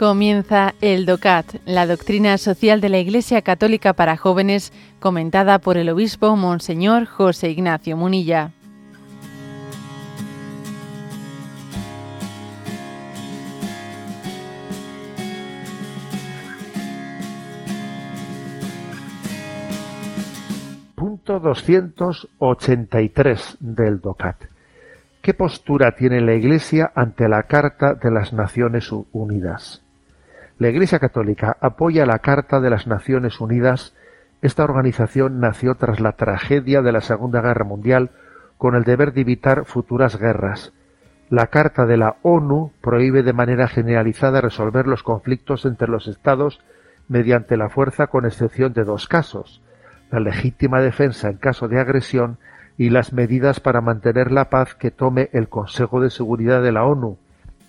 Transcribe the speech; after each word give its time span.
Comienza 0.00 0.74
el 0.80 1.04
DOCAT, 1.04 1.56
la 1.66 1.86
doctrina 1.86 2.38
social 2.38 2.80
de 2.80 2.88
la 2.88 3.00
Iglesia 3.00 3.42
Católica 3.42 3.92
para 3.92 4.16
jóvenes, 4.16 4.72
comentada 4.98 5.58
por 5.58 5.76
el 5.76 5.90
obispo 5.90 6.34
Monseñor 6.36 7.04
José 7.04 7.50
Ignacio 7.50 7.98
Munilla. 7.98 8.52
Punto 20.94 21.40
283 21.40 23.58
del 23.60 24.00
DOCAT. 24.00 24.44
¿Qué 25.20 25.34
postura 25.34 25.94
tiene 25.94 26.22
la 26.22 26.32
Iglesia 26.32 26.90
ante 26.94 27.28
la 27.28 27.42
Carta 27.42 27.92
de 27.92 28.10
las 28.10 28.32
Naciones 28.32 28.90
Unidas? 29.12 29.82
La 30.60 30.68
Iglesia 30.68 30.98
Católica 30.98 31.56
apoya 31.62 32.04
la 32.04 32.18
Carta 32.18 32.60
de 32.60 32.68
las 32.68 32.86
Naciones 32.86 33.40
Unidas. 33.40 33.94
Esta 34.42 34.62
organización 34.62 35.40
nació 35.40 35.74
tras 35.74 36.00
la 36.00 36.12
tragedia 36.12 36.82
de 36.82 36.92
la 36.92 37.00
Segunda 37.00 37.40
Guerra 37.40 37.64
Mundial 37.64 38.10
con 38.58 38.74
el 38.74 38.84
deber 38.84 39.14
de 39.14 39.22
evitar 39.22 39.64
futuras 39.64 40.18
guerras. 40.18 40.74
La 41.30 41.46
Carta 41.46 41.86
de 41.86 41.96
la 41.96 42.16
ONU 42.20 42.72
prohíbe 42.82 43.22
de 43.22 43.32
manera 43.32 43.68
generalizada 43.68 44.42
resolver 44.42 44.86
los 44.86 45.02
conflictos 45.02 45.64
entre 45.64 45.88
los 45.88 46.06
Estados 46.06 46.60
mediante 47.08 47.56
la 47.56 47.70
fuerza 47.70 48.08
con 48.08 48.26
excepción 48.26 48.74
de 48.74 48.84
dos 48.84 49.08
casos 49.08 49.62
la 50.10 50.20
legítima 50.20 50.80
defensa 50.80 51.28
en 51.30 51.36
caso 51.36 51.68
de 51.68 51.78
agresión 51.80 52.36
y 52.76 52.90
las 52.90 53.12
medidas 53.14 53.60
para 53.60 53.80
mantener 53.80 54.32
la 54.32 54.50
paz 54.50 54.74
que 54.74 54.90
tome 54.90 55.30
el 55.32 55.48
Consejo 55.48 56.00
de 56.02 56.10
Seguridad 56.10 56.62
de 56.62 56.72
la 56.72 56.84
ONU 56.84 57.16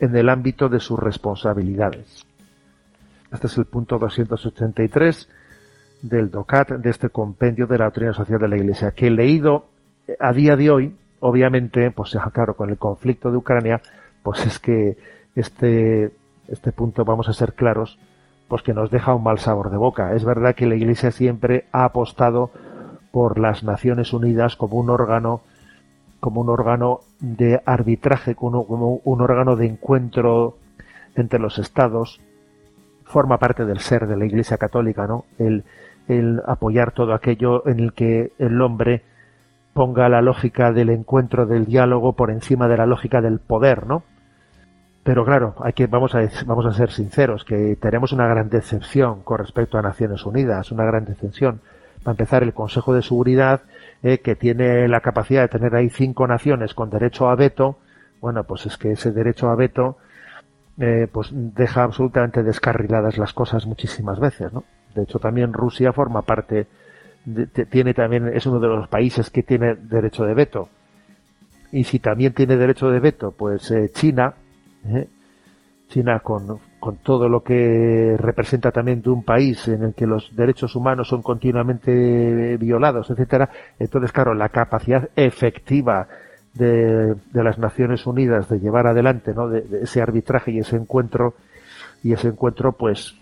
en 0.00 0.16
el 0.16 0.28
ámbito 0.28 0.68
de 0.68 0.80
sus 0.80 0.98
responsabilidades. 0.98 2.27
Este 3.32 3.46
es 3.46 3.58
el 3.58 3.66
punto 3.66 3.98
283 3.98 5.28
del 6.02 6.30
DOCAT, 6.30 6.70
de 6.70 6.90
este 6.90 7.10
compendio 7.10 7.66
de 7.66 7.78
la 7.78 7.86
doctrina 7.86 8.14
social 8.14 8.40
de 8.40 8.48
la 8.48 8.56
Iglesia, 8.56 8.92
que 8.92 9.08
he 9.08 9.10
leído 9.10 9.66
a 10.18 10.32
día 10.32 10.56
de 10.56 10.70
hoy, 10.70 10.96
obviamente, 11.20 11.90
pues 11.90 12.16
claro, 12.32 12.56
con 12.56 12.70
el 12.70 12.78
conflicto 12.78 13.30
de 13.30 13.36
Ucrania, 13.36 13.82
pues 14.22 14.46
es 14.46 14.58
que 14.58 14.96
este, 15.34 16.12
este 16.48 16.72
punto, 16.72 17.04
vamos 17.04 17.28
a 17.28 17.34
ser 17.34 17.52
claros, 17.52 17.98
pues 18.48 18.62
que 18.62 18.72
nos 18.72 18.90
deja 18.90 19.14
un 19.14 19.22
mal 19.22 19.38
sabor 19.38 19.70
de 19.70 19.76
boca. 19.76 20.14
Es 20.14 20.24
verdad 20.24 20.54
que 20.54 20.66
la 20.66 20.76
Iglesia 20.76 21.10
siempre 21.10 21.66
ha 21.72 21.84
apostado 21.84 22.50
por 23.12 23.38
las 23.38 23.62
Naciones 23.62 24.12
Unidas 24.14 24.56
como 24.56 24.78
un 24.78 24.90
órgano 24.90 25.42
como 26.20 26.40
un 26.40 26.48
órgano 26.48 27.00
de 27.20 27.62
arbitraje, 27.64 28.34
como 28.34 28.62
un 28.62 29.20
órgano 29.20 29.54
de 29.54 29.66
encuentro 29.66 30.56
entre 31.14 31.38
los 31.38 31.58
estados, 31.60 32.20
forma 33.08 33.38
parte 33.38 33.64
del 33.64 33.80
ser 33.80 34.06
de 34.06 34.16
la 34.16 34.26
Iglesia 34.26 34.58
Católica, 34.58 35.06
¿no? 35.06 35.24
El, 35.38 35.64
el 36.06 36.42
apoyar 36.46 36.92
todo 36.92 37.14
aquello 37.14 37.66
en 37.66 37.80
el 37.80 37.92
que 37.92 38.32
el 38.38 38.60
hombre 38.60 39.02
ponga 39.72 40.08
la 40.08 40.22
lógica 40.22 40.72
del 40.72 40.90
encuentro, 40.90 41.46
del 41.46 41.66
diálogo 41.66 42.12
por 42.12 42.30
encima 42.30 42.68
de 42.68 42.76
la 42.76 42.86
lógica 42.86 43.20
del 43.20 43.38
poder, 43.38 43.86
¿no? 43.86 44.02
Pero 45.04 45.24
claro, 45.24 45.54
hay 45.60 45.72
que, 45.72 45.86
vamos 45.86 46.14
a, 46.14 46.28
vamos 46.44 46.66
a 46.66 46.72
ser 46.72 46.90
sinceros, 46.90 47.44
que 47.44 47.76
tenemos 47.76 48.12
una 48.12 48.26
gran 48.26 48.50
decepción 48.50 49.22
con 49.22 49.38
respecto 49.38 49.78
a 49.78 49.82
Naciones 49.82 50.26
Unidas, 50.26 50.70
una 50.70 50.84
gran 50.84 51.04
decepción. 51.04 51.60
Para 52.02 52.12
empezar, 52.12 52.42
el 52.42 52.52
Consejo 52.52 52.92
de 52.92 53.02
Seguridad, 53.02 53.62
eh, 54.02 54.18
que 54.18 54.36
tiene 54.36 54.86
la 54.86 55.00
capacidad 55.00 55.42
de 55.42 55.48
tener 55.48 55.74
ahí 55.74 55.88
cinco 55.88 56.26
naciones 56.26 56.74
con 56.74 56.90
derecho 56.90 57.28
a 57.28 57.36
veto, 57.36 57.78
bueno, 58.20 58.44
pues 58.44 58.66
es 58.66 58.76
que 58.76 58.92
ese 58.92 59.12
derecho 59.12 59.48
a 59.48 59.54
veto 59.54 59.96
eh, 60.80 61.08
pues 61.10 61.30
deja 61.32 61.82
absolutamente 61.82 62.42
descarriladas 62.42 63.18
las 63.18 63.32
cosas 63.32 63.66
muchísimas 63.66 64.20
veces, 64.20 64.52
¿no? 64.52 64.64
De 64.94 65.02
hecho, 65.02 65.18
también 65.18 65.52
Rusia 65.52 65.92
forma 65.92 66.22
parte, 66.22 66.66
tiene 67.70 67.94
también, 67.94 68.28
es 68.28 68.46
uno 68.46 68.60
de 68.60 68.68
los 68.68 68.88
países 68.88 69.30
que 69.30 69.42
tiene 69.42 69.74
derecho 69.74 70.24
de 70.24 70.34
veto. 70.34 70.68
Y 71.72 71.84
si 71.84 71.98
también 71.98 72.32
tiene 72.32 72.56
derecho 72.56 72.90
de 72.90 73.00
veto, 73.00 73.32
pues 73.32 73.70
eh, 73.70 73.90
China, 73.92 74.34
¿eh? 74.86 75.08
China 75.88 76.20
con, 76.20 76.58
con 76.78 76.96
todo 76.98 77.28
lo 77.28 77.42
que 77.42 78.16
representa 78.18 78.70
también 78.70 79.02
de 79.02 79.10
un 79.10 79.24
país 79.24 79.68
en 79.68 79.82
el 79.82 79.94
que 79.94 80.06
los 80.06 80.34
derechos 80.36 80.76
humanos 80.76 81.08
son 81.08 81.22
continuamente 81.22 82.56
violados, 82.58 83.10
etcétera. 83.10 83.50
Entonces, 83.78 84.12
claro, 84.12 84.34
la 84.34 84.50
capacidad 84.50 85.08
efectiva 85.16 86.08
de, 86.54 87.16
las 87.32 87.58
Naciones 87.58 88.06
Unidas 88.06 88.48
de 88.48 88.58
llevar 88.58 88.86
adelante 88.86 89.32
¿no? 89.34 89.48
de, 89.48 89.64
ese 89.82 90.02
arbitraje 90.02 90.52
y 90.52 90.58
ese 90.58 90.76
encuentro 90.76 91.34
y 92.02 92.12
ese 92.12 92.28
encuentro 92.28 92.72
pues 92.72 93.16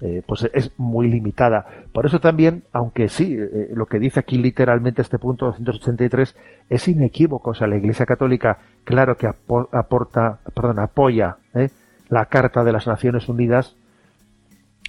eh, 0.00 0.22
pues 0.26 0.48
es 0.52 0.72
muy 0.76 1.08
limitada 1.08 1.66
por 1.92 2.06
eso 2.06 2.20
también 2.20 2.64
aunque 2.72 3.08
sí 3.08 3.34
eh, 3.34 3.70
lo 3.74 3.86
que 3.86 3.98
dice 3.98 4.20
aquí 4.20 4.36
literalmente 4.36 5.00
este 5.00 5.18
punto 5.18 5.46
283 5.46 6.36
es 6.68 6.88
inequívoco 6.88 7.50
o 7.50 7.54
sea 7.54 7.66
la 7.66 7.76
Iglesia 7.76 8.04
Católica 8.04 8.58
claro 8.84 9.16
que 9.16 9.26
aporta 9.26 10.38
perdón 10.54 10.80
apoya 10.80 11.38
¿eh? 11.54 11.70
la 12.08 12.26
Carta 12.26 12.62
de 12.62 12.72
las 12.72 12.86
Naciones 12.86 13.28
Unidas 13.28 13.74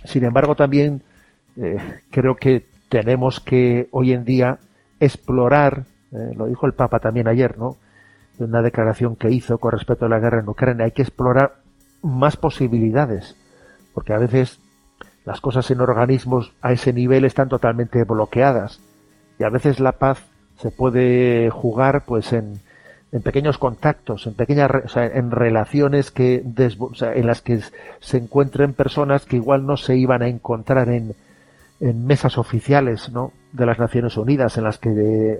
sin 0.03 0.25
embargo 0.25 0.55
también 0.55 1.01
creo 2.11 2.35
que 2.35 2.67
tenemos 2.89 3.39
que 3.39 3.87
hoy 3.91 4.13
en 4.13 4.23
día 4.25 4.59
explorar 4.99 5.85
eh, 6.11 6.33
lo 6.35 6.45
dijo 6.47 6.65
el 6.65 6.73
Papa 6.73 6.99
también 6.99 7.27
ayer, 7.27 7.57
¿no? 7.57 7.77
En 8.39 8.49
una 8.49 8.61
declaración 8.61 9.15
que 9.15 9.31
hizo 9.31 9.57
con 9.57 9.71
respecto 9.71 10.05
a 10.05 10.09
la 10.09 10.19
guerra 10.19 10.39
en 10.39 10.49
Ucrania. 10.49 10.85
Hay 10.85 10.91
que 10.91 11.01
explorar 11.01 11.55
más 12.01 12.37
posibilidades, 12.37 13.35
porque 13.93 14.13
a 14.13 14.17
veces 14.17 14.59
las 15.25 15.41
cosas 15.41 15.69
en 15.71 15.81
organismos 15.81 16.53
a 16.61 16.71
ese 16.71 16.93
nivel 16.93 17.25
están 17.25 17.49
totalmente 17.49 18.03
bloqueadas 18.05 18.79
y 19.39 19.43
a 19.43 19.49
veces 19.49 19.79
la 19.79 19.93
paz 19.93 20.23
se 20.57 20.71
puede 20.71 21.49
jugar 21.49 22.03
pues 22.05 22.31
en, 22.33 22.61
en 23.11 23.21
pequeños 23.21 23.57
contactos, 23.57 24.25
en 24.25 24.35
pequeñas, 24.35 24.71
en 24.95 25.31
relaciones 25.31 26.11
que 26.11 26.43
en 26.45 27.27
las 27.27 27.41
que 27.41 27.61
se 27.99 28.17
encuentren 28.17 28.73
personas 28.73 29.25
que 29.25 29.35
igual 29.35 29.65
no 29.65 29.77
se 29.77 29.97
iban 29.97 30.21
a 30.21 30.27
encontrar 30.27 30.89
en, 30.89 31.13
en 31.79 32.05
mesas 32.05 32.37
oficiales 32.37 33.09
¿no? 33.11 33.33
De 33.51 33.65
las 33.65 33.79
Naciones 33.79 34.17
Unidas 34.17 34.57
en 34.57 34.63
las 34.63 34.77
que 34.77 34.89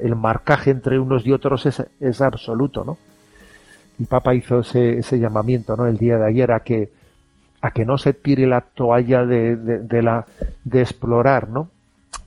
el 0.02 0.16
marcaje 0.16 0.72
entre 0.72 1.00
unos 1.00 1.26
y 1.26 1.32
otros 1.32 1.66
es, 1.66 1.86
es 2.00 2.22
absoluto 2.22 2.84
¿no? 2.84 2.98
el 4.00 4.06
Papa 4.06 4.34
hizo 4.34 4.60
ese, 4.60 5.00
ese, 5.00 5.20
llamamiento 5.20 5.76
¿no? 5.76 5.88
el 5.88 5.98
día 5.98 6.18
de 6.18 6.28
ayer 6.28 6.52
a 6.52 6.62
que 6.62 6.92
a 7.60 7.72
que 7.72 7.86
no 7.86 7.98
se 7.98 8.14
tire 8.14 8.46
la 8.46 8.62
toalla 8.62 9.26
de, 9.26 9.56
de, 9.56 10.02
la 10.02 10.26
de 10.64 10.82
explorar 10.82 11.50
¿no? 11.50 11.70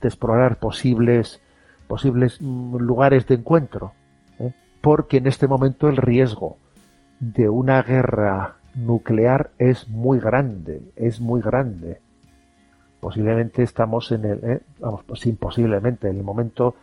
de 0.01 0.07
explorar 0.07 0.57
posibles 0.57 1.41
posibles 1.87 2.37
mm, 2.41 2.77
lugares 2.77 3.27
de 3.27 3.35
encuentro 3.35 3.93
¿eh? 4.39 4.53
porque 4.81 5.17
en 5.17 5.27
este 5.27 5.47
momento 5.47 5.87
el 5.87 5.97
riesgo 5.97 6.57
de 7.19 7.49
una 7.49 7.81
guerra 7.81 8.55
nuclear 8.75 9.51
es 9.57 9.87
muy 9.87 10.19
grande 10.19 10.81
es 10.95 11.19
muy 11.19 11.41
grande 11.41 11.99
posiblemente 13.01 13.63
estamos 13.63 14.11
en 14.11 14.25
el, 14.25 14.39
eh, 14.43 14.61
vamos, 14.79 15.03
pues 15.05 15.25
imposiblemente, 15.25 16.07
en 16.07 16.17
el 16.17 16.23
momento 16.23 16.75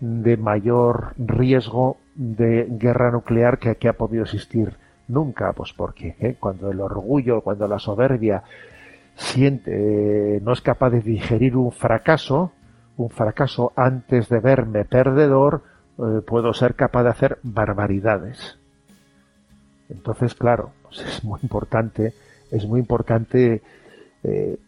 de 0.00 0.36
mayor 0.36 1.14
riesgo 1.18 1.98
de 2.14 2.66
guerra 2.70 3.10
nuclear 3.10 3.58
que, 3.58 3.74
que 3.74 3.88
ha 3.88 3.94
podido 3.94 4.22
existir 4.22 4.76
nunca, 5.08 5.52
pues 5.52 5.72
porque 5.72 6.16
eh, 6.20 6.36
cuando 6.38 6.70
el 6.70 6.80
orgullo, 6.80 7.40
cuando 7.40 7.66
la 7.66 7.80
soberbia 7.80 8.44
siente, 9.16 10.36
eh, 10.36 10.40
no 10.40 10.52
es 10.52 10.60
capaz 10.60 10.90
de 10.90 11.00
digerir 11.00 11.56
un 11.56 11.72
fracaso, 11.72 12.52
un 12.96 13.10
fracaso 13.10 13.72
antes 13.74 14.28
de 14.28 14.38
verme 14.38 14.84
perdedor, 14.84 15.62
puedo 16.26 16.52
ser 16.52 16.74
capaz 16.74 17.04
de 17.04 17.10
hacer 17.10 17.38
barbaridades. 17.42 18.58
Entonces, 19.88 20.34
claro, 20.34 20.72
pues 20.82 21.00
es 21.00 21.24
muy 21.24 21.38
importante, 21.42 22.14
es 22.50 22.66
muy 22.66 22.80
importante, 22.80 23.62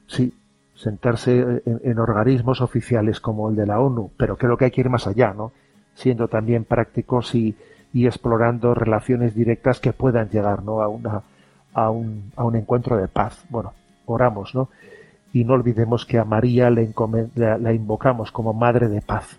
sí, 0.07 0.33
sentarse 0.77 1.63
en, 1.65 1.99
organismos 1.99 2.61
oficiales 2.61 3.21
como 3.21 3.49
el 3.49 3.57
de 3.57 3.67
la 3.67 3.81
ONU, 3.81 4.11
pero 4.17 4.37
creo 4.37 4.57
que 4.57 4.67
hay 4.67 4.71
que 4.71 4.83
ir 4.83 4.91
más 4.91 5.07
allá, 5.07 5.33
¿no? 5.33 5.53
Siendo 5.95 6.29
también 6.29 6.65
prácticos 6.65 7.35
y, 7.35 7.57
explorando 7.95 8.75
relaciones 8.75 9.35
directas 9.35 9.81
que 9.81 9.95
puedan 9.95 10.29
llegar, 10.29 10.63
¿no? 10.63 10.83
A 10.83 10.89
una, 10.89 11.23
a 11.73 11.91
un, 11.91 12.31
a 12.37 12.45
un 12.45 12.57
encuentro 12.57 12.99
de 12.99 13.09
paz. 13.09 13.43
Bueno, 13.49 13.73
oramos, 14.05 14.55
¿no? 14.55 14.69
Y 15.33 15.45
no 15.45 15.55
olvidemos 15.55 16.05
que 16.05 16.19
a 16.19 16.25
María 16.25 16.69
le 16.69 16.93
la 17.35 17.73
invocamos 17.73 18.31
como 18.33 18.53
Madre 18.53 18.89
de 18.89 19.01
Paz. 19.01 19.39